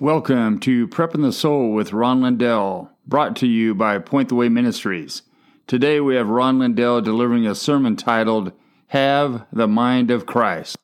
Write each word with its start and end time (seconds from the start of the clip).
Welcome 0.00 0.58
to 0.60 0.86
Prepping 0.88 1.22
the 1.22 1.32
Soul 1.32 1.72
with 1.72 1.94
Ron 1.94 2.20
Lindell, 2.20 2.90
brought 3.06 3.34
to 3.36 3.46
you 3.46 3.74
by 3.74 3.98
Point 3.98 4.28
the 4.28 4.34
Way 4.34 4.50
Ministries. 4.50 5.22
Today 5.66 6.00
we 6.00 6.16
have 6.16 6.28
Ron 6.28 6.58
Lindell 6.58 7.00
delivering 7.00 7.46
a 7.46 7.54
sermon 7.54 7.96
titled, 7.96 8.52
Have 8.88 9.46
the 9.50 9.66
Mind 9.66 10.10
of 10.10 10.26
Christ. 10.26 10.76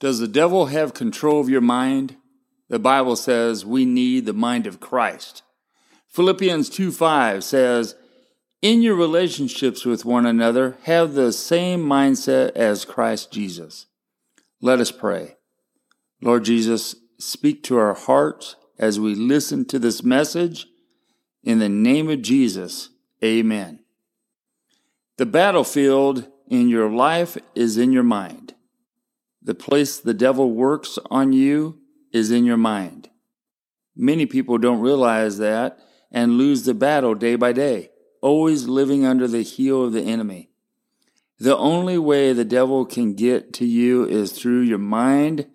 Does 0.00 0.20
the 0.20 0.26
devil 0.26 0.66
have 0.66 0.94
control 0.94 1.38
of 1.38 1.50
your 1.50 1.60
mind? 1.60 2.16
The 2.70 2.78
Bible 2.78 3.14
says 3.14 3.66
we 3.66 3.84
need 3.84 4.24
the 4.24 4.32
mind 4.32 4.66
of 4.66 4.80
Christ. 4.80 5.42
Philippians 6.08 6.70
2 6.70 6.92
5 6.92 7.44
says, 7.44 7.94
In 8.62 8.80
your 8.80 8.96
relationships 8.96 9.84
with 9.84 10.06
one 10.06 10.24
another, 10.24 10.78
have 10.84 11.12
the 11.12 11.30
same 11.30 11.84
mindset 11.84 12.52
as 12.52 12.86
Christ 12.86 13.30
Jesus. 13.30 13.84
Let 14.62 14.80
us 14.80 14.90
pray. 14.90 15.36
Lord 16.22 16.44
Jesus, 16.44 16.96
speak 17.18 17.62
to 17.64 17.78
our 17.78 17.94
hearts 17.94 18.56
as 18.78 19.00
we 19.00 19.14
listen 19.14 19.64
to 19.66 19.78
this 19.78 20.02
message. 20.02 20.66
In 21.42 21.58
the 21.58 21.68
name 21.68 22.10
of 22.10 22.22
Jesus, 22.22 22.90
amen. 23.22 23.80
The 25.16 25.26
battlefield 25.26 26.28
in 26.48 26.68
your 26.68 26.90
life 26.90 27.38
is 27.54 27.78
in 27.78 27.92
your 27.92 28.02
mind. 28.02 28.54
The 29.42 29.54
place 29.54 29.98
the 29.98 30.14
devil 30.14 30.50
works 30.50 30.98
on 31.10 31.32
you 31.32 31.78
is 32.12 32.30
in 32.30 32.44
your 32.44 32.56
mind. 32.56 33.08
Many 33.94 34.26
people 34.26 34.58
don't 34.58 34.80
realize 34.80 35.38
that 35.38 35.78
and 36.10 36.38
lose 36.38 36.64
the 36.64 36.74
battle 36.74 37.14
day 37.14 37.36
by 37.36 37.52
day, 37.52 37.90
always 38.20 38.68
living 38.68 39.04
under 39.04 39.26
the 39.26 39.42
heel 39.42 39.84
of 39.84 39.92
the 39.92 40.02
enemy. 40.02 40.50
The 41.38 41.56
only 41.56 41.98
way 41.98 42.32
the 42.32 42.44
devil 42.44 42.84
can 42.84 43.14
get 43.14 43.52
to 43.54 43.64
you 43.64 44.04
is 44.04 44.32
through 44.32 44.62
your 44.62 44.78
mind 44.78 45.46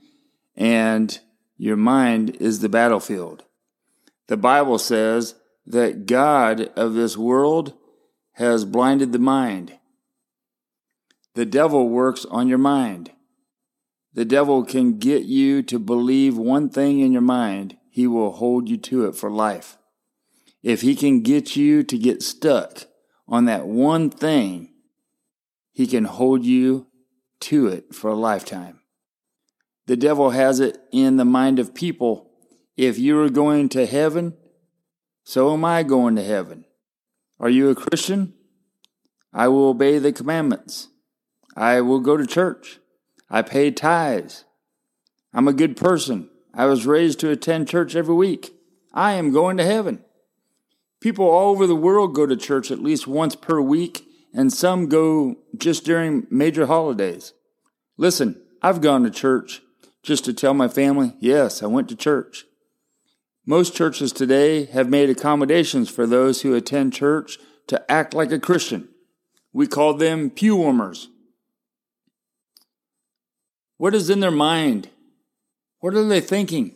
and 0.56 1.20
your 1.62 1.78
mind 1.78 2.36
is 2.38 2.62
the 2.62 2.70
battlefield. 2.70 3.44
The 4.26 4.36
Bible 4.36 4.80
says 4.80 5.36
that 5.68 6.08
God 6.08 6.72
of 6.76 6.96
this 6.96 7.16
world 7.16 7.76
has 8.32 8.66
blinded 8.66 9.12
the 9.12 9.20
mind. 9.20 9.78
The 11.36 11.46
devil 11.46 11.88
works 11.88 12.26
on 12.26 12.48
your 12.48 12.58
mind. 12.58 13.12
The 14.12 14.26
devil 14.26 14.66
can 14.66 14.98
get 14.98 15.26
you 15.26 15.62
to 15.62 15.78
believe 15.78 16.36
one 16.36 16.68
thing 16.68 17.00
in 17.00 17.12
your 17.12 17.22
mind, 17.22 17.78
he 17.92 18.08
will 18.08 18.32
hold 18.32 18.68
you 18.68 18.78
to 18.78 19.06
it 19.06 19.16
for 19.16 19.30
life. 19.30 19.78
If 20.64 20.82
he 20.82 20.96
can 20.96 21.22
get 21.22 21.56
you 21.56 21.84
to 21.84 21.96
get 21.96 22.24
stuck 22.24 22.86
on 23.28 23.46
that 23.46 23.68
one 23.68 24.10
thing, 24.10 24.74
he 25.72 25.86
can 25.86 26.06
hold 26.06 26.44
you 26.44 26.88
to 27.42 27.68
it 27.68 27.94
for 27.94 28.10
a 28.10 28.16
lifetime. 28.16 28.81
The 29.88 29.98
devil 29.98 30.32
has 30.32 30.60
it 30.60 30.78
in 30.92 31.18
the 31.18 31.26
mind 31.26 31.60
of 31.60 31.74
people. 31.74 32.30
If 32.78 32.98
you 32.98 33.20
are 33.22 33.30
going 33.30 33.70
to 33.70 33.86
heaven, 33.86 34.36
so 35.24 35.54
am 35.54 35.66
I 35.66 35.84
going 35.84 36.16
to 36.16 36.24
heaven. 36.24 36.66
Are 37.40 37.50
you 37.50 37.70
a 37.70 37.76
Christian? 37.76 38.34
I 39.34 39.48
will 39.48 39.70
obey 39.70 39.98
the 39.98 40.12
commandments. 40.12 40.90
I 41.56 41.82
will 41.82 42.00
go 42.00 42.18
to 42.18 42.26
church. 42.26 42.80
I 43.30 43.42
pay 43.42 43.72
tithes. 43.72 44.46
I'm 45.34 45.48
a 45.48 45.54
good 45.54 45.78
person. 45.78 46.30
I 46.54 46.66
was 46.66 46.86
raised 46.86 47.20
to 47.20 47.30
attend 47.30 47.68
church 47.68 47.96
every 47.96 48.16
week. 48.16 48.54
I 48.94 49.14
am 49.14 49.32
going 49.32 49.58
to 49.58 49.64
heaven. 49.64 50.04
People 51.00 51.26
all 51.26 51.52
over 51.52 51.66
the 51.66 51.76
world 51.76 52.14
go 52.14 52.26
to 52.26 52.36
church 52.36 52.70
at 52.72 52.80
least 52.80 53.08
once 53.08 53.36
per 53.36 53.60
week, 53.60 54.06
and 54.34 54.52
some 54.54 54.88
go 54.88 55.36
just 55.58 55.84
during 55.86 56.28
major 56.30 56.68
holidays. 56.68 57.34
Listen, 57.98 58.42
I've 58.62 58.82
gone 58.82 59.04
to 59.04 59.10
church 59.10 59.62
just 60.04 60.26
to 60.26 60.34
tell 60.34 60.54
my 60.54 60.68
family, 60.68 61.14
yes, 61.20 61.62
I 61.62 61.68
went 61.68 61.90
to 61.90 61.96
church. 61.96 62.46
Most 63.46 63.76
churches 63.76 64.12
today 64.12 64.66
have 64.66 64.90
made 64.90 65.10
accommodations 65.10 65.90
for 65.90 66.06
those 66.06 66.42
who 66.42 66.54
attend 66.54 66.94
church 66.94 67.38
to 67.68 67.92
act 67.92 68.14
like 68.14 68.32
a 68.32 68.40
Christian. 68.40 68.90
We 69.54 69.68
call 69.68 69.94
them 69.96 70.30
pew 70.30 70.56
warmers. 70.56 71.10
What 73.78 73.96
is 73.96 74.10
in 74.10 74.20
their 74.20 74.32
mind? 74.32 74.90
What 75.80 75.96
are 75.96 76.04
they 76.04 76.22
thinking? 76.22 76.76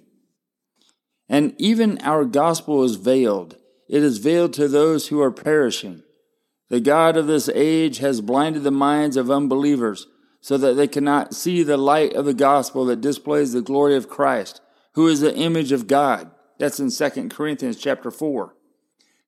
And 1.29 1.53
even 1.59 1.99
our 2.01 2.25
gospel 2.25 2.83
is 2.83 2.95
veiled. 2.95 3.57
It 3.87 4.01
is 4.01 4.17
veiled 4.17 4.53
to 4.53 4.67
those 4.67 5.07
who 5.07 5.21
are 5.21 5.31
perishing. 5.31 6.03
The 6.69 6.79
God 6.79 7.15
of 7.15 7.27
this 7.27 7.47
age 7.49 7.99
has 7.99 8.21
blinded 8.21 8.63
the 8.63 8.71
minds 8.71 9.17
of 9.17 9.29
unbelievers 9.29 10.07
so 10.45 10.59
that 10.59 10.75
they 10.75 10.87
cannot 10.87 11.33
see 11.33 11.63
the 11.63 11.75
light 11.75 12.13
of 12.13 12.25
the 12.25 12.33
gospel 12.35 12.85
that 12.85 13.01
displays 13.01 13.51
the 13.51 13.63
glory 13.63 13.95
of 13.95 14.07
Christ, 14.07 14.61
who 14.93 15.07
is 15.07 15.19
the 15.19 15.35
image 15.35 15.71
of 15.71 15.87
God. 15.87 16.29
That's 16.59 16.79
in 16.79 16.91
2 16.91 17.29
Corinthians 17.29 17.77
chapter 17.77 18.11
4. 18.11 18.55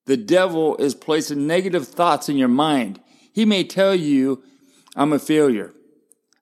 The 0.06 0.16
devil 0.16 0.78
is 0.78 0.94
placing 0.94 1.48
negative 1.48 1.88
thoughts 1.88 2.30
in 2.30 2.38
your 2.38 2.48
mind. 2.48 3.02
He 3.34 3.46
may 3.46 3.64
tell 3.64 3.96
you, 3.96 4.44
I'm 4.96 5.12
a 5.12 5.18
failure. 5.18 5.74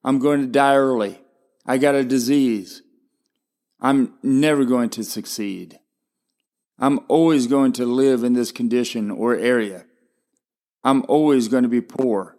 I'm 0.04 0.20
going 0.20 0.42
to 0.42 0.48
die 0.48 0.76
early. 0.76 1.22
I 1.66 1.78
got 1.78 1.96
a 1.96 2.04
disease. 2.04 2.82
I'm 3.80 4.16
never 4.22 4.66
going 4.66 4.90
to 4.90 5.06
succeed. 5.06 5.80
I'm 6.78 7.00
always 7.08 7.48
going 7.48 7.72
to 7.74 7.86
live 7.86 8.26
in 8.26 8.34
this 8.34 8.52
condition 8.52 9.10
or 9.10 9.38
area. 9.38 9.86
I'm 10.84 11.06
always 11.08 11.48
going 11.48 11.64
to 11.64 11.70
be 11.70 11.80
poor. 11.80 12.35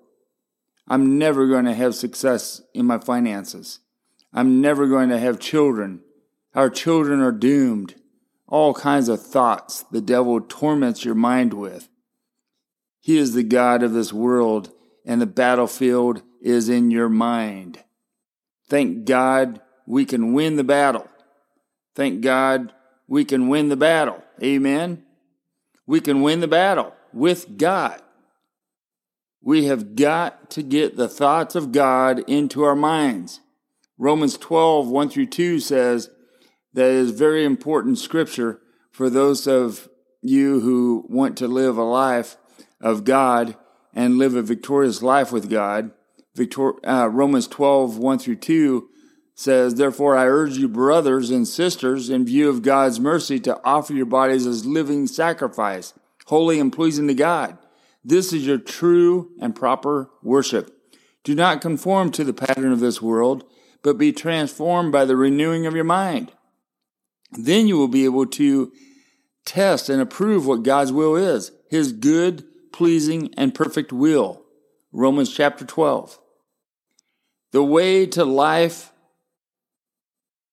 I'm 0.88 1.18
never 1.18 1.46
going 1.46 1.64
to 1.64 1.74
have 1.74 1.94
success 1.94 2.62
in 2.74 2.86
my 2.86 2.98
finances. 2.98 3.80
I'm 4.32 4.60
never 4.60 4.86
going 4.86 5.08
to 5.08 5.18
have 5.18 5.40
children. 5.40 6.02
Our 6.54 6.70
children 6.70 7.20
are 7.20 7.32
doomed. 7.32 7.94
All 8.46 8.74
kinds 8.74 9.08
of 9.08 9.20
thoughts 9.20 9.84
the 9.90 10.00
devil 10.00 10.40
torments 10.40 11.04
your 11.04 11.14
mind 11.14 11.52
with. 11.54 11.88
He 13.00 13.18
is 13.18 13.34
the 13.34 13.42
God 13.42 13.82
of 13.82 13.92
this 13.92 14.12
world, 14.12 14.72
and 15.04 15.20
the 15.20 15.26
battlefield 15.26 16.22
is 16.40 16.68
in 16.68 16.90
your 16.90 17.08
mind. 17.08 17.82
Thank 18.68 19.04
God 19.04 19.60
we 19.86 20.04
can 20.04 20.32
win 20.32 20.56
the 20.56 20.64
battle. 20.64 21.08
Thank 21.94 22.20
God 22.20 22.72
we 23.08 23.24
can 23.24 23.48
win 23.48 23.68
the 23.68 23.76
battle. 23.76 24.22
Amen. 24.42 25.04
We 25.86 26.00
can 26.00 26.22
win 26.22 26.40
the 26.40 26.48
battle 26.48 26.92
with 27.12 27.56
God. 27.56 28.02
We 29.42 29.66
have 29.66 29.94
got 29.94 30.50
to 30.50 30.62
get 30.62 30.96
the 30.96 31.08
thoughts 31.08 31.54
of 31.54 31.72
God 31.72 32.20
into 32.28 32.64
our 32.64 32.74
minds. 32.74 33.40
Romans 33.98 34.36
12, 34.36 34.88
1 34.88 35.08
through 35.08 35.26
2 35.26 35.60
says 35.60 36.10
that 36.74 36.90
is 36.90 37.10
very 37.12 37.44
important 37.44 37.98
scripture 37.98 38.60
for 38.90 39.08
those 39.08 39.46
of 39.46 39.88
you 40.20 40.60
who 40.60 41.06
want 41.08 41.36
to 41.38 41.48
live 41.48 41.78
a 41.78 41.84
life 41.84 42.36
of 42.80 43.04
God 43.04 43.56
and 43.94 44.18
live 44.18 44.34
a 44.34 44.42
victorious 44.42 45.00
life 45.00 45.32
with 45.32 45.48
God. 45.48 45.92
Victor, 46.34 46.74
uh, 46.86 47.06
Romans 47.06 47.48
12, 47.48 47.98
1 47.98 48.18
through 48.18 48.36
2 48.36 48.88
says, 49.34 49.74
Therefore 49.74 50.16
I 50.16 50.26
urge 50.26 50.58
you, 50.58 50.68
brothers 50.68 51.30
and 51.30 51.48
sisters, 51.48 52.10
in 52.10 52.26
view 52.26 52.50
of 52.50 52.62
God's 52.62 53.00
mercy, 53.00 53.38
to 53.40 53.58
offer 53.64 53.94
your 53.94 54.06
bodies 54.06 54.46
as 54.46 54.66
living 54.66 55.06
sacrifice, 55.06 55.94
holy 56.26 56.60
and 56.60 56.72
pleasing 56.72 57.06
to 57.08 57.14
God 57.14 57.58
this 58.06 58.32
is 58.32 58.46
your 58.46 58.58
true 58.58 59.32
and 59.40 59.52
proper 59.52 60.08
worship. 60.22 60.72
Do 61.24 61.34
not 61.34 61.60
conform 61.60 62.12
to 62.12 62.22
the 62.22 62.32
pattern 62.32 62.70
of 62.70 62.78
this 62.78 63.02
world, 63.02 63.42
but 63.82 63.98
be 63.98 64.12
transformed 64.12 64.92
by 64.92 65.04
the 65.04 65.16
renewing 65.16 65.66
of 65.66 65.74
your 65.74 65.82
mind. 65.82 66.30
Then 67.32 67.66
you 67.66 67.76
will 67.76 67.88
be 67.88 68.04
able 68.04 68.26
to 68.26 68.72
test 69.44 69.88
and 69.88 70.00
approve 70.00 70.46
what 70.46 70.62
God's 70.62 70.92
will 70.92 71.16
is, 71.16 71.50
his 71.68 71.90
good, 71.90 72.44
pleasing, 72.72 73.34
and 73.36 73.52
perfect 73.52 73.92
will. 73.92 74.44
Romans 74.92 75.34
chapter 75.34 75.64
12. 75.64 76.16
The 77.50 77.64
way 77.64 78.06
to 78.06 78.24
life 78.24 78.92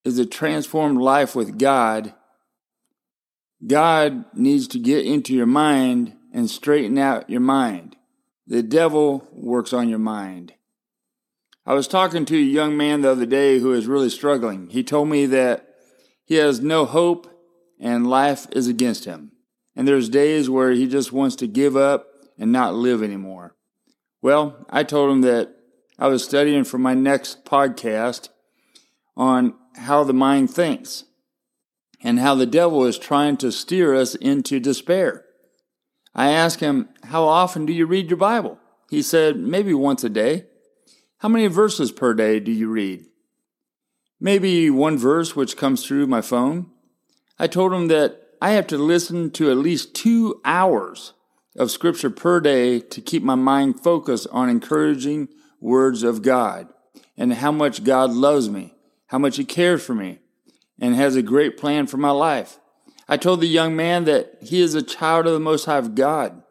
is 0.04 0.18
a 0.18 0.26
transformed 0.26 1.00
life 1.00 1.36
with 1.36 1.60
God. 1.60 2.16
God 3.66 4.26
needs 4.34 4.68
to 4.70 4.80
get 4.80 5.06
into 5.06 5.36
your 5.36 5.46
mind 5.46 6.18
and 6.34 6.50
straighten 6.50 6.98
out 6.98 7.30
your 7.30 7.40
mind. 7.40 7.96
The 8.48 8.64
devil 8.64 9.28
works 9.32 9.72
on 9.72 9.88
your 9.88 10.00
mind. 10.00 10.54
I 11.66 11.74
was 11.74 11.88
talking 11.88 12.26
to 12.26 12.36
a 12.36 12.42
young 12.42 12.76
man 12.76 13.02
the 13.02 13.12
other 13.12 13.26
day 13.26 13.60
who 13.60 13.72
is 13.72 13.88
really 13.88 14.10
struggling. 14.10 14.70
He 14.70 14.84
told 14.84 15.08
me 15.08 15.26
that 15.28 15.70
he 16.26 16.36
has 16.36 16.60
no 16.60 16.86
hope 16.86 17.30
and 17.80 18.10
life 18.10 18.48
is 18.52 18.68
against 18.68 19.06
him. 19.06 19.32
And 19.76 19.88
there's 19.88 20.10
days 20.10 20.50
where 20.50 20.72
he 20.72 20.88
just 20.88 21.14
wants 21.14 21.36
to 21.38 21.48
give 21.48 21.78
up 21.78 22.08
and 22.38 22.52
not 22.52 22.76
live 22.76 23.02
anymore. 23.02 23.56
Well, 24.22 24.66
I 24.70 24.84
told 24.84 25.12
him 25.12 25.22
that 25.22 25.56
I 25.98 26.08
was 26.08 26.24
studying 26.24 26.64
for 26.64 26.78
my 26.78 26.94
next 26.94 27.46
podcast 27.46 28.30
on 29.16 29.54
how 29.76 30.04
the 30.04 30.14
mind 30.14 30.52
thinks 30.52 31.06
and 32.04 32.20
how 32.20 32.36
the 32.36 32.46
devil 32.46 32.84
is 32.84 32.98
trying 32.98 33.38
to 33.38 33.52
steer 33.52 33.96
us 33.96 34.16
into 34.16 34.60
despair. 34.60 35.23
I 36.16 36.30
asked 36.30 36.60
him, 36.60 36.90
How 37.06 37.24
often 37.24 37.66
do 37.66 37.74
you 37.74 37.86
read 37.86 38.10
your 38.10 38.18
Bible? 38.18 38.60
He 38.90 39.02
said, 39.02 39.38
Maybe 39.38 39.74
once 39.74 40.04
a 40.04 40.10
day. 40.10 40.46
How 41.20 41.30
many 41.30 41.48
verses 41.48 41.92
per 41.92 42.14
day 42.14 42.40
do 42.40 42.52
you 42.52 42.70
read? 42.70 43.06
Maybe 44.20 44.70
one 44.70 44.98
verse 44.98 45.36
which 45.36 45.58
comes 45.58 45.86
through 45.86 46.08
my 46.08 46.22
phone. 46.22 46.70
I 47.40 47.48
told 47.48 47.74
him 47.74 47.88
that 47.88 48.20
I 48.42 48.52
have 48.52 48.68
to 48.68 48.78
listen 48.78 49.32
to 49.32 49.50
at 49.50 49.58
least 49.58 49.96
two 49.96 50.42
hours 50.44 51.14
of 51.58 51.72
scripture 51.72 52.10
per 52.10 52.40
day 52.40 52.80
to 52.80 53.02
keep 53.02 53.24
my 53.24 53.36
mind 53.36 53.80
focused 53.82 54.28
on 54.32 54.50
encouraging 54.50 55.30
words 55.60 56.04
of 56.04 56.22
God 56.22 56.68
and 57.18 57.34
how 57.34 57.52
much 57.52 57.84
God 57.84 58.12
loves 58.12 58.50
me, 58.50 58.74
how 59.08 59.18
much 59.18 59.38
He 59.38 59.46
cares 59.46 59.84
for 59.84 59.94
me, 59.96 60.20
and 60.80 60.96
has 60.96 61.16
a 61.16 61.22
great 61.22 61.58
plan 61.58 61.88
for 61.88 61.98
my 61.98 62.12
life. 62.12 62.60
I 63.14 63.18
told 63.18 63.42
the 63.42 63.48
young 63.48 63.76
man 63.76 64.06
that 64.06 64.40
he 64.42 64.60
is 64.60 64.74
a 64.74 64.82
child 64.82 65.28
of 65.28 65.34
the 65.34 65.40
Most 65.40 65.66
High 65.66 65.80
God. 65.82 66.42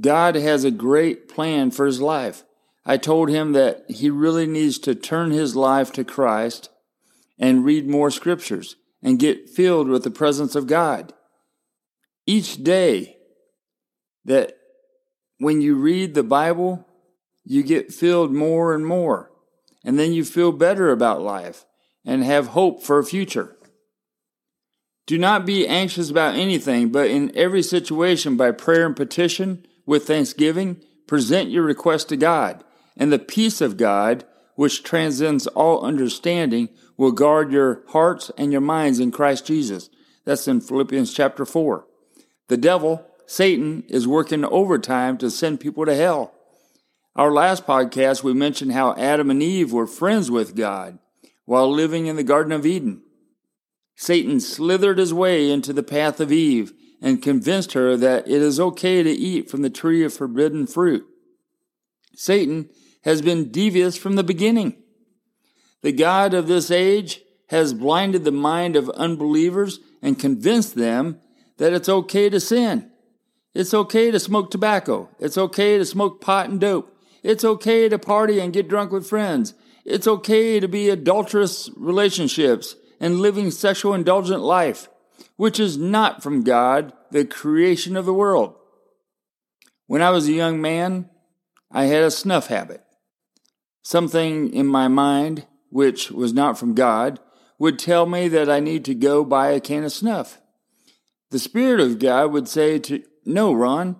God 0.00 0.34
has 0.34 0.64
a 0.64 0.70
great 0.70 1.28
plan 1.28 1.70
for 1.72 1.84
his 1.84 2.00
life. 2.00 2.42
I 2.86 2.96
told 2.96 3.28
him 3.28 3.52
that 3.52 3.84
he 3.86 4.08
really 4.08 4.46
needs 4.46 4.78
to 4.78 4.94
turn 4.94 5.30
his 5.30 5.54
life 5.54 5.92
to 5.92 6.04
Christ 6.04 6.70
and 7.38 7.66
read 7.66 7.86
more 7.86 8.10
scriptures 8.10 8.76
and 9.02 9.18
get 9.18 9.50
filled 9.50 9.88
with 9.88 10.04
the 10.04 10.10
presence 10.10 10.54
of 10.54 10.66
God. 10.66 11.12
Each 12.24 12.64
day 12.64 13.18
that 14.24 14.56
when 15.36 15.60
you 15.60 15.74
read 15.74 16.14
the 16.14 16.22
Bible, 16.22 16.88
you 17.44 17.62
get 17.62 17.92
filled 17.92 18.32
more 18.32 18.74
and 18.74 18.86
more. 18.86 19.30
And 19.84 19.98
then 19.98 20.14
you 20.14 20.24
feel 20.24 20.50
better 20.50 20.90
about 20.90 21.20
life 21.20 21.66
and 22.06 22.24
have 22.24 22.46
hope 22.46 22.82
for 22.82 22.98
a 22.98 23.04
future. 23.04 23.58
Do 25.06 25.18
not 25.18 25.44
be 25.44 25.66
anxious 25.68 26.10
about 26.10 26.34
anything, 26.34 26.88
but 26.88 27.08
in 27.10 27.36
every 27.36 27.62
situation, 27.62 28.36
by 28.36 28.52
prayer 28.52 28.86
and 28.86 28.96
petition, 28.96 29.66
with 29.84 30.06
thanksgiving, 30.06 30.80
present 31.06 31.50
your 31.50 31.62
request 31.62 32.08
to 32.08 32.16
God, 32.16 32.64
and 32.96 33.12
the 33.12 33.18
peace 33.18 33.60
of 33.60 33.76
God, 33.76 34.24
which 34.54 34.82
transcends 34.82 35.46
all 35.48 35.84
understanding, 35.84 36.70
will 36.96 37.12
guard 37.12 37.52
your 37.52 37.82
hearts 37.88 38.30
and 38.38 38.50
your 38.50 38.60
minds 38.60 38.98
in 38.98 39.10
Christ 39.10 39.46
Jesus. 39.46 39.90
That's 40.24 40.48
in 40.48 40.60
Philippians 40.60 41.12
chapter 41.12 41.44
4. 41.44 41.86
The 42.48 42.56
devil, 42.56 43.04
Satan, 43.26 43.84
is 43.88 44.08
working 44.08 44.44
overtime 44.44 45.18
to 45.18 45.30
send 45.30 45.60
people 45.60 45.84
to 45.84 45.94
hell. 45.94 46.32
Our 47.16 47.30
last 47.30 47.66
podcast, 47.66 48.22
we 48.22 48.32
mentioned 48.32 48.72
how 48.72 48.94
Adam 48.96 49.30
and 49.30 49.42
Eve 49.42 49.72
were 49.72 49.86
friends 49.86 50.30
with 50.30 50.56
God 50.56 50.98
while 51.44 51.70
living 51.70 52.06
in 52.06 52.16
the 52.16 52.24
Garden 52.24 52.52
of 52.52 52.64
Eden. 52.64 53.02
Satan 53.96 54.40
slithered 54.40 54.98
his 54.98 55.14
way 55.14 55.50
into 55.50 55.72
the 55.72 55.82
path 55.82 56.20
of 56.20 56.32
Eve 56.32 56.72
and 57.00 57.22
convinced 57.22 57.72
her 57.74 57.96
that 57.96 58.26
it 58.26 58.42
is 58.42 58.58
okay 58.58 59.02
to 59.02 59.10
eat 59.10 59.50
from 59.50 59.62
the 59.62 59.70
tree 59.70 60.02
of 60.02 60.12
forbidden 60.12 60.66
fruit. 60.66 61.06
Satan 62.14 62.70
has 63.02 63.22
been 63.22 63.50
devious 63.50 63.96
from 63.96 64.16
the 64.16 64.24
beginning. 64.24 64.82
The 65.82 65.92
God 65.92 66.32
of 66.32 66.48
this 66.48 66.70
age 66.70 67.20
has 67.48 67.74
blinded 67.74 68.24
the 68.24 68.32
mind 68.32 68.74
of 68.74 68.88
unbelievers 68.90 69.80
and 70.00 70.18
convinced 70.18 70.74
them 70.74 71.20
that 71.58 71.72
it's 71.72 71.88
okay 71.88 72.30
to 72.30 72.40
sin. 72.40 72.90
It's 73.52 73.74
okay 73.74 74.10
to 74.10 74.18
smoke 74.18 74.50
tobacco. 74.50 75.10
It's 75.20 75.38
okay 75.38 75.78
to 75.78 75.84
smoke 75.84 76.20
pot 76.20 76.48
and 76.48 76.60
dope. 76.60 76.96
It's 77.22 77.44
okay 77.44 77.88
to 77.88 77.98
party 77.98 78.40
and 78.40 78.52
get 78.52 78.68
drunk 78.68 78.90
with 78.90 79.06
friends. 79.06 79.54
It's 79.84 80.06
okay 80.06 80.58
to 80.58 80.66
be 80.66 80.88
adulterous 80.88 81.70
relationships 81.76 82.74
and 83.04 83.20
living 83.20 83.50
sexual 83.50 83.92
indulgent 83.92 84.40
life 84.40 84.88
which 85.36 85.60
is 85.60 85.76
not 85.76 86.22
from 86.22 86.42
God, 86.42 86.94
the 87.10 87.26
creation 87.26 87.96
of 87.96 88.06
the 88.06 88.14
world. 88.14 88.54
When 89.86 90.00
I 90.00 90.08
was 90.08 90.26
a 90.26 90.32
young 90.32 90.58
man, 90.58 91.10
I 91.70 91.84
had 91.84 92.02
a 92.02 92.10
snuff 92.10 92.46
habit. 92.46 92.82
Something 93.82 94.54
in 94.54 94.66
my 94.66 94.88
mind, 94.88 95.46
which 95.68 96.10
was 96.10 96.32
not 96.32 96.58
from 96.58 96.74
God, 96.74 97.20
would 97.58 97.78
tell 97.78 98.06
me 98.06 98.26
that 98.28 98.48
I 98.48 98.60
need 98.60 98.86
to 98.86 98.94
go 98.94 99.22
buy 99.22 99.50
a 99.50 99.60
can 99.60 99.84
of 99.84 99.92
snuff. 99.92 100.40
The 101.30 101.38
Spirit 101.38 101.80
of 101.80 101.98
God 101.98 102.32
would 102.32 102.48
say 102.48 102.78
to, 102.78 103.02
No, 103.26 103.52
Ron, 103.52 103.96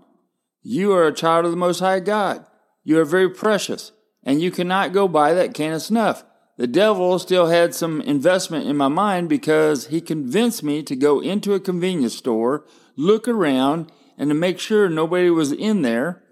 you 0.62 0.92
are 0.92 1.06
a 1.06 1.12
child 1.12 1.44
of 1.44 1.50
the 1.50 1.58
Most 1.58 1.80
High 1.80 2.00
God. 2.00 2.46
You 2.84 2.98
are 3.00 3.04
very 3.04 3.28
precious, 3.28 3.92
and 4.22 4.40
you 4.40 4.50
cannot 4.50 4.94
go 4.94 5.08
buy 5.08 5.34
that 5.34 5.52
can 5.52 5.74
of 5.74 5.82
snuff. 5.82 6.24
The 6.56 6.66
devil 6.66 7.18
still 7.18 7.46
had 7.46 7.74
some 7.74 8.00
investment 8.00 8.66
in 8.66 8.76
my 8.76 8.88
mind 8.88 9.28
because 9.28 9.88
he 9.88 10.00
convinced 10.00 10.62
me 10.62 10.82
to 10.84 10.94
go 10.94 11.20
into 11.20 11.54
a 11.54 11.60
convenience 11.60 12.16
store, 12.16 12.64
look 12.96 13.26
around, 13.26 13.90
and 14.16 14.30
to 14.30 14.34
make 14.34 14.60
sure 14.60 14.88
nobody 14.88 15.30
was 15.30 15.50
in 15.50 15.82
there 15.82 16.22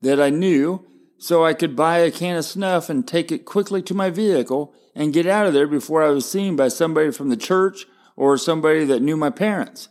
that 0.00 0.20
I 0.20 0.30
knew 0.30 0.86
so 1.18 1.44
I 1.44 1.54
could 1.54 1.74
buy 1.74 1.98
a 1.98 2.10
can 2.10 2.36
of 2.36 2.44
snuff 2.44 2.88
and 2.88 3.06
take 3.06 3.32
it 3.32 3.44
quickly 3.44 3.82
to 3.82 3.94
my 3.94 4.10
vehicle 4.10 4.74
and 4.94 5.12
get 5.12 5.26
out 5.26 5.46
of 5.46 5.54
there 5.54 5.66
before 5.66 6.02
I 6.02 6.10
was 6.10 6.30
seen 6.30 6.54
by 6.54 6.68
somebody 6.68 7.10
from 7.10 7.30
the 7.30 7.36
church 7.36 7.86
or 8.16 8.38
somebody 8.38 8.84
that 8.84 9.02
knew 9.02 9.16
my 9.16 9.30
parents. 9.30 9.88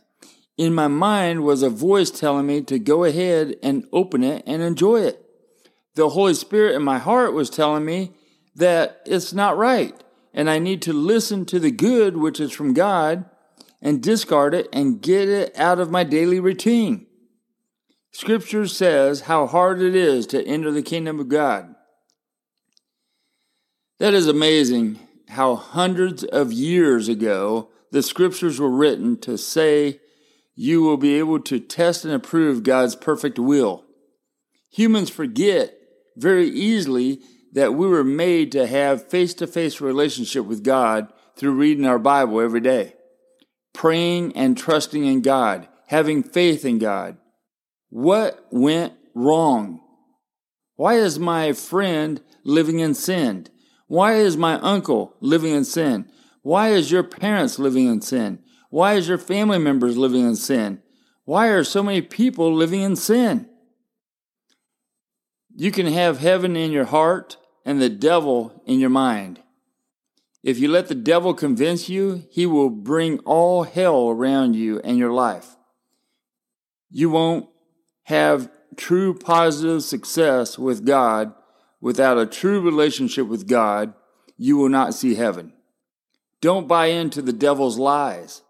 In 0.57 0.73
my 0.73 0.87
mind 0.87 1.43
was 1.43 1.63
a 1.63 1.69
voice 1.69 2.11
telling 2.11 2.45
me 2.45 2.61
to 2.61 2.79
go 2.79 3.03
ahead 3.03 3.55
and 3.63 3.87
open 3.91 4.23
it 4.23 4.43
and 4.45 4.61
enjoy 4.61 5.01
it. 5.01 5.25
The 5.95 6.09
Holy 6.09 6.35
Spirit 6.35 6.75
in 6.75 6.83
my 6.83 6.99
heart 6.99 7.33
was 7.33 7.49
telling 7.49 7.83
me 7.83 8.13
that 8.55 9.01
it's 9.05 9.33
not 9.33 9.57
right. 9.57 9.95
And 10.33 10.49
I 10.49 10.59
need 10.59 10.81
to 10.83 10.93
listen 10.93 11.45
to 11.45 11.59
the 11.59 11.71
good, 11.71 12.17
which 12.17 12.39
is 12.39 12.51
from 12.51 12.73
God, 12.73 13.25
and 13.81 14.01
discard 14.01 14.53
it 14.53 14.67
and 14.73 15.01
get 15.01 15.29
it 15.29 15.57
out 15.57 15.79
of 15.79 15.91
my 15.91 16.03
daily 16.03 16.39
routine. 16.39 17.05
Scripture 18.11 18.67
says 18.67 19.21
how 19.21 19.47
hard 19.47 19.81
it 19.81 19.95
is 19.95 20.27
to 20.27 20.45
enter 20.45 20.71
the 20.71 20.81
kingdom 20.81 21.19
of 21.19 21.29
God. 21.29 21.73
That 23.99 24.13
is 24.13 24.27
amazing 24.27 24.99
how 25.29 25.55
hundreds 25.55 26.23
of 26.23 26.53
years 26.53 27.07
ago 27.09 27.69
the 27.91 28.03
scriptures 28.03 28.59
were 28.59 28.69
written 28.69 29.19
to 29.19 29.37
say 29.37 29.99
you 30.55 30.81
will 30.81 30.97
be 30.97 31.15
able 31.15 31.39
to 31.41 31.59
test 31.59 32.05
and 32.05 32.13
approve 32.13 32.63
God's 32.63 32.95
perfect 32.95 33.39
will. 33.39 33.83
Humans 34.71 35.09
forget 35.09 35.75
very 36.15 36.47
easily 36.47 37.21
that 37.53 37.75
we 37.75 37.87
were 37.87 38.03
made 38.03 38.51
to 38.51 38.67
have 38.67 39.07
face 39.07 39.33
to 39.35 39.47
face 39.47 39.79
relationship 39.79 40.45
with 40.45 40.63
God 40.63 41.11
through 41.35 41.53
reading 41.53 41.85
our 41.85 41.99
Bible 41.99 42.41
every 42.41 42.59
day, 42.59 42.95
praying 43.73 44.35
and 44.35 44.57
trusting 44.57 45.05
in 45.05 45.21
God, 45.21 45.67
having 45.87 46.23
faith 46.23 46.65
in 46.65 46.79
God. 46.79 47.17
What 47.89 48.45
went 48.51 48.93
wrong? 49.13 49.81
Why 50.75 50.95
is 50.95 51.19
my 51.19 51.53
friend 51.53 52.21
living 52.43 52.79
in 52.79 52.95
sin? 52.95 53.47
Why 53.87 54.15
is 54.15 54.35
my 54.35 54.55
uncle 54.55 55.15
living 55.19 55.53
in 55.53 55.63
sin? 55.63 56.09
Why 56.41 56.69
is 56.69 56.91
your 56.91 57.03
parents 57.03 57.59
living 57.59 57.87
in 57.87 58.01
sin? 58.01 58.39
Why 58.71 58.95
is 58.95 59.07
your 59.07 59.19
family 59.19 59.59
members 59.59 59.95
living 59.95 60.25
in 60.25 60.35
sin? 60.35 60.81
Why 61.25 61.47
are 61.47 61.63
so 61.63 61.83
many 61.83 62.01
people 62.01 62.51
living 62.51 62.81
in 62.81 62.95
sin? 62.95 63.47
You 65.55 65.71
can 65.71 65.85
have 65.85 66.17
heaven 66.17 66.55
in 66.55 66.71
your 66.71 66.85
heart 66.85 67.37
and 67.65 67.81
the 67.81 67.89
devil 67.89 68.61
in 68.65 68.79
your 68.79 68.89
mind. 68.89 69.41
If 70.43 70.59
you 70.59 70.67
let 70.67 70.87
the 70.87 70.95
devil 70.95 71.33
convince 71.33 71.87
you, 71.87 72.25
he 72.29 72.45
will 72.45 72.69
bring 72.69 73.19
all 73.19 73.63
hell 73.63 74.09
around 74.09 74.55
you 74.55 74.81
and 74.81 74.97
your 74.97 75.13
life. 75.13 75.55
You 76.89 77.09
won't 77.09 77.47
have 78.03 78.51
true 78.75 79.13
positive 79.13 79.83
success 79.83 80.59
with 80.59 80.85
God 80.85 81.33
without 81.79 82.17
a 82.17 82.25
true 82.25 82.59
relationship 82.59 83.27
with 83.27 83.47
God. 83.47 83.93
You 84.37 84.57
will 84.57 84.69
not 84.69 84.93
see 84.93 85.15
heaven. 85.15 85.53
Don't 86.41 86.67
buy 86.67 86.87
into 86.87 87.21
the 87.21 87.31
devil's 87.31 87.77
lies. 87.77 88.41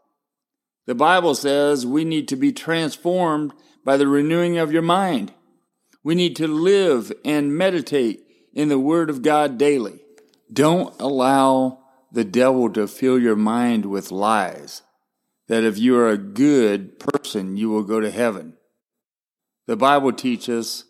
The 0.88 0.96
Bible 0.96 1.36
says 1.36 1.86
we 1.86 2.04
need 2.04 2.28
to 2.30 2.36
be 2.36 2.52
transformed 2.52 3.54
by 3.86 3.98
the 3.98 4.08
renewing 4.08 4.58
of 4.58 4.72
your 4.72 4.82
mind. 4.82 5.34
We 6.04 6.16
need 6.16 6.36
to 6.38 6.48
live 6.48 7.12
and 7.24 7.56
meditate 7.56 8.23
in 8.54 8.70
the 8.70 8.80
Word 8.80 9.10
of 9.10 9.22
God 9.22 9.58
daily. 9.58 10.00
Don't 10.52 10.94
allow 11.00 11.80
the 12.12 12.24
devil 12.24 12.70
to 12.74 12.88
fill 12.88 13.20
your 13.20 13.36
mind 13.36 13.86
with 13.86 14.12
lies 14.12 14.84
that 15.48 15.64
if 15.64 15.78
you 15.78 15.98
are 15.98 16.10
a 16.10 16.18
good 16.18 17.00
person, 17.00 17.58
you 17.58 17.70
will 17.70 17.84
go 17.84 18.00
to 18.00 18.12
heaven. 18.12 18.54
The 19.68 19.76
Bible 19.76 20.14
teaches 20.14 20.86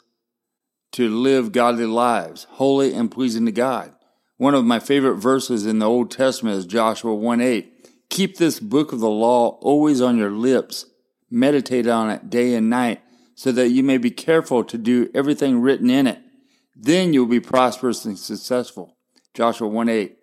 to 0.93 1.09
live 1.09 1.51
godly 1.51 1.85
lives, 1.85 2.45
holy 2.51 2.93
and 2.93 3.11
pleasing 3.11 3.45
to 3.45 3.51
God. 3.51 3.93
One 4.37 4.53
of 4.53 4.65
my 4.65 4.79
favorite 4.79 5.15
verses 5.15 5.65
in 5.65 5.79
the 5.79 5.87
Old 5.87 6.11
Testament 6.11 6.57
is 6.57 6.65
Joshua 6.65 7.13
1 7.13 7.41
8. 7.41 7.89
Keep 8.09 8.37
this 8.37 8.59
book 8.59 8.91
of 8.91 8.99
the 8.99 9.09
law 9.09 9.57
always 9.61 10.01
on 10.01 10.17
your 10.17 10.31
lips, 10.31 10.85
meditate 11.29 11.87
on 11.87 12.09
it 12.09 12.29
day 12.29 12.53
and 12.53 12.69
night, 12.69 13.01
so 13.35 13.51
that 13.51 13.69
you 13.69 13.83
may 13.83 13.97
be 13.97 14.11
careful 14.11 14.63
to 14.63 14.77
do 14.77 15.09
everything 15.13 15.61
written 15.61 15.89
in 15.89 16.05
it. 16.07 16.22
Then 16.75 17.13
you'll 17.13 17.27
be 17.27 17.39
prosperous 17.39 18.05
and 18.05 18.17
successful. 18.17 18.97
Joshua 19.33 19.67
1 19.67 19.89
8. 19.89 20.17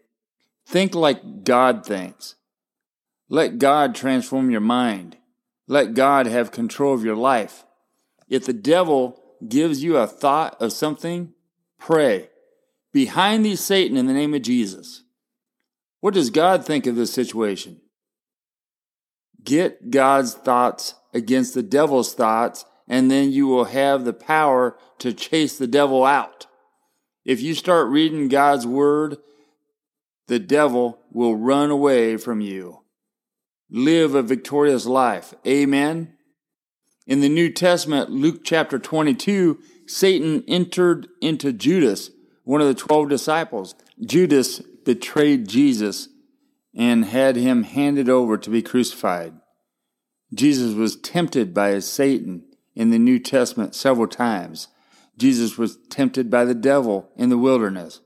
Think 0.67 0.95
like 0.95 1.45
God 1.45 1.85
thinks. 1.85 2.37
Let 3.29 3.59
God 3.59 3.95
transform 3.95 4.51
your 4.51 4.61
mind. 4.61 5.17
Let 5.69 5.95
God 5.95 6.27
have 6.27 6.51
control 6.51 6.95
of 6.95 7.05
your 7.05 7.17
life. 7.17 7.65
If 8.29 8.45
the 8.45 8.53
devil 8.53 9.21
gives 9.47 9.83
you 9.83 9.97
a 9.97 10.07
thought 10.07 10.61
of 10.61 10.73
something, 10.73 11.33
pray. 11.79 12.29
Behind 12.93 13.45
thee, 13.45 13.57
Satan, 13.57 13.97
in 13.97 14.07
the 14.07 14.13
name 14.13 14.35
of 14.35 14.43
Jesus. 14.43 15.05
What 16.01 16.15
does 16.15 16.31
God 16.31 16.65
think 16.65 16.87
of 16.87 16.97
this 16.97 17.13
situation? 17.13 17.81
get 19.45 19.91
God's 19.91 20.35
thoughts 20.35 20.95
against 21.13 21.55
the 21.55 21.63
devil's 21.63 22.15
thoughts, 22.15 22.65
and 22.91 23.09
then 23.09 23.31
you 23.31 23.47
will 23.47 23.67
have 23.67 24.05
the 24.05 24.13
power 24.13 24.77
to 24.99 25.13
chase 25.13 25.57
the 25.57 25.69
devil 25.69 26.05
out. 26.05 26.49
If 27.25 27.41
you 27.41 27.55
start 27.55 27.89
reading 27.89 28.27
God's 28.27 28.67
word, 28.67 29.17
the 30.27 30.41
devil 30.41 30.99
will 31.13 31.37
run 31.37 31.71
away 31.71 32.17
from 32.17 32.41
you. 32.41 32.81
Live 33.71 34.17
a 34.17 34.23
victorious 34.23 34.87
life. 34.87 35.33
Amen. 35.47 36.15
In 37.07 37.21
the 37.21 37.29
New 37.29 37.53
Testament, 37.53 38.11
Luke 38.11 38.41
chapter 38.43 38.77
22, 38.77 39.61
Satan 39.87 40.43
entered 40.49 41.07
into 41.23 41.53
Judas, 41.53 42.11
one 42.43 42.61
of 42.61 42.67
the 42.67 42.75
12 42.75 43.09
disciples. 43.09 43.77
Judas 44.05 44.59
betrayed 44.85 45.49
Jesus 45.49 46.09
and 46.75 47.05
had 47.05 47.37
him 47.37 47.63
handed 47.63 48.09
over 48.09 48.37
to 48.37 48.51
be 48.51 48.63
crucified. 48.63 49.35
Jesus 50.35 50.75
was 50.75 50.97
tempted 50.97 51.55
by 51.55 51.79
Satan 51.79 52.50
in 52.81 52.89
the 52.89 52.99
New 52.99 53.19
Testament 53.19 53.75
several 53.75 54.09
times. 54.09 54.69
Jesus 55.19 55.59
was 55.59 55.77
tempted 55.91 56.31
by 56.31 56.47
the 56.47 56.55
devil 56.55 57.11
in 57.15 57.29
the 57.29 57.37
wilderness. 57.37 58.01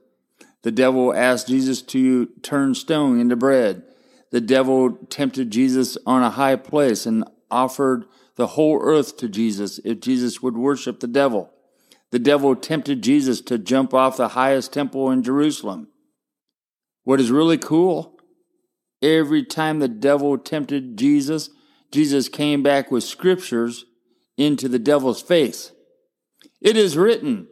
The 0.63 0.71
devil 0.71 1.15
asked 1.15 1.47
Jesus 1.47 1.81
to 1.83 2.25
turn 2.41 2.75
stone 2.75 3.17
into 3.17 3.37
bread. 3.37 3.83
The 4.31 4.41
devil 4.41 4.97
tempted 5.09 5.49
Jesus 5.49 5.97
on 6.05 6.23
a 6.23 6.31
high 6.31 6.57
place 6.57 7.05
and 7.05 7.23
offered 7.49 8.03
the 8.35 8.47
whole 8.47 8.77
earth 8.81 9.15
to 9.15 9.29
Jesus 9.29 9.79
if 9.85 10.01
Jesus 10.01 10.41
would 10.41 10.57
worship 10.57 10.99
the 10.99 11.07
devil. 11.07 11.53
The 12.11 12.19
devil 12.19 12.53
tempted 12.53 13.01
Jesus 13.01 13.39
to 13.43 13.57
jump 13.57 13.93
off 13.93 14.17
the 14.17 14.29
highest 14.29 14.73
temple 14.73 15.09
in 15.09 15.23
Jerusalem. 15.23 15.87
What 17.05 17.21
is 17.21 17.31
really 17.31 17.57
cool, 17.57 18.19
every 19.01 19.45
time 19.45 19.79
the 19.79 19.87
devil 19.87 20.37
tempted 20.37 20.97
Jesus, 20.97 21.49
Jesus 21.93 22.27
came 22.27 22.61
back 22.61 22.91
with 22.91 23.05
scriptures 23.05 23.85
into 24.37 24.67
the 24.67 24.79
devil's 24.79 25.21
face. 25.21 25.71
It 26.61 26.77
is 26.77 26.97
written, 26.97 27.47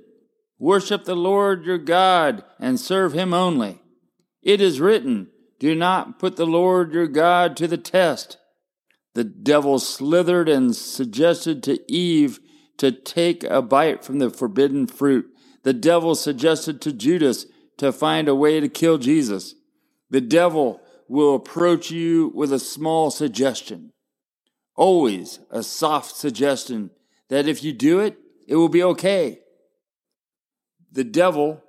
Worship 0.60 1.06
the 1.06 1.16
Lord 1.16 1.66
your 1.66 1.78
God 1.78 2.44
and 2.60 2.80
serve 2.80 3.14
him 3.14 3.34
only. 3.34 3.82
It 4.42 4.62
is 4.62 4.80
written, 4.80 5.30
Do 5.60 5.76
not 5.76 6.20
put 6.20 6.36
the 6.36 6.46
Lord 6.46 6.94
your 6.94 7.08
God 7.08 7.56
to 7.58 7.68
the 7.68 7.78
test. 7.78 8.38
The 9.14 9.24
devil 9.24 9.80
slithered 9.80 10.50
and 10.50 10.76
suggested 10.76 11.64
to 11.64 11.80
Eve 11.92 12.40
to 12.78 12.92
take 12.92 13.44
a 13.44 13.62
bite 13.62 14.04
from 14.04 14.20
the 14.20 14.30
forbidden 14.30 14.88
fruit. 14.88 15.28
The 15.64 15.74
devil 15.74 16.16
suggested 16.16 16.82
to 16.82 16.92
Judas 16.92 17.46
to 17.78 17.92
find 17.92 18.28
a 18.28 18.36
way 18.36 18.60
to 18.60 18.68
kill 18.68 18.98
Jesus. 18.98 19.56
The 20.10 20.22
devil 20.22 20.82
will 21.08 21.36
approach 21.36 21.92
you 21.92 22.32
with 22.34 22.52
a 22.52 22.60
small 22.60 23.12
suggestion, 23.12 23.93
always 24.76 25.40
a 25.50 25.64
soft 25.64 26.16
suggestion 26.16 26.92
that 27.30 27.48
if 27.48 27.64
you 27.64 27.74
do 27.74 28.00
it, 28.00 28.18
it 28.48 28.56
will 28.56 28.70
be 28.70 28.84
okay. 28.84 29.40
The 30.92 31.04
devil 31.04 31.64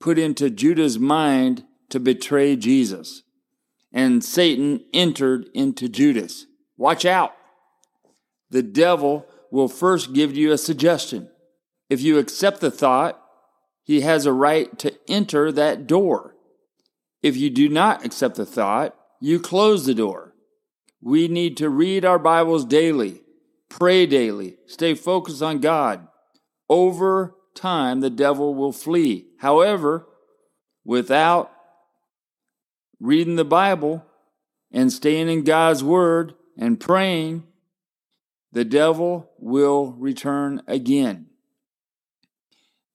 put 0.00 0.18
into 0.18 0.50
Judas' 0.50 0.98
mind 0.98 1.64
to 1.90 2.00
betray 2.00 2.56
Jesus, 2.56 3.22
and 3.92 4.24
Satan 4.24 4.84
entered 4.92 5.48
into 5.54 5.88
Judas. 5.88 6.46
Watch 6.76 7.04
out. 7.04 7.32
The 8.50 8.62
devil 8.62 9.26
will 9.50 9.68
first 9.68 10.12
give 10.12 10.36
you 10.36 10.52
a 10.52 10.58
suggestion. 10.58 11.30
If 11.88 12.00
you 12.00 12.18
accept 12.18 12.60
the 12.60 12.70
thought, 12.70 13.20
he 13.82 14.02
has 14.02 14.26
a 14.26 14.32
right 14.32 14.78
to 14.78 14.94
enter 15.08 15.50
that 15.52 15.86
door. 15.86 16.36
If 17.22 17.36
you 17.36 17.50
do 17.50 17.68
not 17.68 18.04
accept 18.04 18.36
the 18.36 18.46
thought, 18.46 18.94
you 19.20 19.40
close 19.40 19.84
the 19.84 19.94
door. 19.94 20.29
We 21.02 21.28
need 21.28 21.56
to 21.58 21.70
read 21.70 22.04
our 22.04 22.18
Bibles 22.18 22.64
daily, 22.64 23.22
pray 23.68 24.06
daily, 24.06 24.56
stay 24.66 24.94
focused 24.94 25.42
on 25.42 25.60
God. 25.60 26.06
Over 26.68 27.34
time, 27.54 28.00
the 28.00 28.10
devil 28.10 28.54
will 28.54 28.72
flee. 28.72 29.26
However, 29.38 30.06
without 30.84 31.50
reading 33.00 33.36
the 33.36 33.44
Bible 33.44 34.04
and 34.70 34.92
staying 34.92 35.28
in 35.30 35.42
God's 35.44 35.82
Word 35.82 36.34
and 36.58 36.78
praying, 36.78 37.44
the 38.52 38.64
devil 38.64 39.30
will 39.38 39.92
return 39.92 40.62
again. 40.66 41.26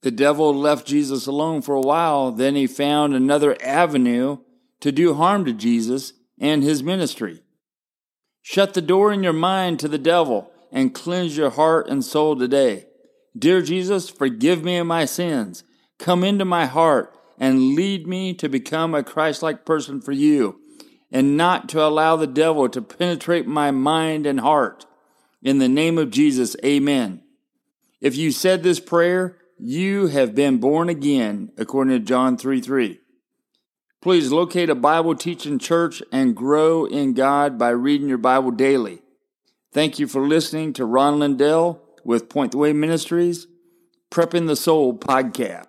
The 0.04 0.12
devil 0.12 0.54
left 0.54 0.86
Jesus 0.86 1.26
alone 1.26 1.64
for 1.64 1.74
a 1.74 1.82
while, 1.82 2.32
then 2.32 2.56
he 2.56 2.68
found 2.68 3.16
another 3.16 3.58
avenue 3.64 4.38
to 4.82 4.92
do 4.92 5.16
harm 5.16 5.46
to 5.46 5.54
Jesus 5.54 6.14
and 6.38 6.62
his 6.62 6.84
ministry. 6.84 7.42
Shut 8.48 8.76
the 8.76 8.82
door 8.82 9.12
in 9.12 9.24
your 9.24 9.34
mind 9.34 9.80
to 9.80 9.88
the 9.88 9.98
devil 9.98 10.52
and 10.72 10.94
cleanse 10.94 11.36
your 11.36 11.50
heart 11.50 11.90
and 11.90 12.06
soul 12.06 12.36
today. 12.36 12.86
Dear 13.36 13.64
Jesus, 13.64 14.08
forgive 14.12 14.64
me 14.64 14.78
of 14.78 14.86
my 14.86 15.06
sins. 15.06 15.64
Come 15.98 16.24
into 16.24 16.46
my 16.46 16.68
heart 16.68 17.18
and 17.40 17.74
lead 17.74 18.06
me 18.06 18.36
to 18.36 18.48
become 18.48 18.94
a 18.94 19.02
Christ 19.02 19.42
like 19.42 19.66
person 19.66 20.00
for 20.00 20.12
you, 20.12 20.60
and 21.12 21.36
not 21.36 21.68
to 21.70 21.84
allow 21.84 22.18
the 22.18 22.28
devil 22.28 22.70
to 22.70 22.84
penetrate 22.84 23.48
my 23.48 23.72
mind 23.72 24.28
and 24.28 24.40
heart. 24.40 24.86
In 25.42 25.58
the 25.58 25.68
name 25.68 25.98
of 25.98 26.12
Jesus, 26.12 26.56
amen. 26.64 27.24
If 28.00 28.16
you 28.16 28.32
said 28.32 28.62
this 28.62 28.80
prayer, 28.80 29.40
you 29.58 30.06
have 30.06 30.36
been 30.36 30.60
born 30.60 30.88
again, 30.88 31.52
according 31.58 31.98
to 31.98 32.06
John 32.06 32.38
3 32.38 32.62
3. 32.62 33.00
Please 34.06 34.32
locate 34.32 34.70
a 34.70 34.76
Bible 34.76 35.16
teaching 35.16 35.58
church 35.58 36.04
and 36.12 36.36
grow 36.36 36.86
in 36.86 37.16
God 37.16 37.58
by 37.58 37.70
reading 37.70 38.08
your 38.08 38.20
Bible 38.20 38.52
daily. 38.52 39.02
Thank 39.74 39.98
you 39.98 40.06
for 40.06 40.28
listening 40.28 40.74
to 40.74 40.86
Ron 40.86 41.18
Lindell 41.18 41.82
with 42.04 42.30
Point 42.30 42.52
the 42.52 42.60
Way 42.60 42.72
Ministries, 42.72 43.48
Prepping 44.12 44.46
the 44.46 44.56
Soul 44.56 44.96
podcast. 44.96 45.66